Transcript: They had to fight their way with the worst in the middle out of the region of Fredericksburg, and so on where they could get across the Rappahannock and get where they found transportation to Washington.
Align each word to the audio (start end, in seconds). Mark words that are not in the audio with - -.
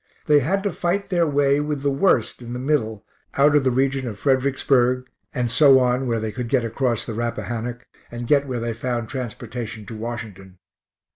They 0.25 0.39
had 0.39 0.63
to 0.63 0.71
fight 0.71 1.09
their 1.09 1.27
way 1.27 1.59
with 1.59 1.83
the 1.83 1.91
worst 1.91 2.41
in 2.41 2.53
the 2.53 2.57
middle 2.59 3.05
out 3.35 3.55
of 3.55 3.63
the 3.63 3.69
region 3.69 4.07
of 4.07 4.17
Fredericksburg, 4.17 5.07
and 5.31 5.51
so 5.51 5.77
on 5.77 6.07
where 6.07 6.19
they 6.19 6.31
could 6.31 6.49
get 6.49 6.65
across 6.65 7.05
the 7.05 7.13
Rappahannock 7.13 7.85
and 8.09 8.25
get 8.25 8.47
where 8.47 8.59
they 8.59 8.73
found 8.73 9.09
transportation 9.09 9.85
to 9.85 9.95
Washington. 9.95 10.57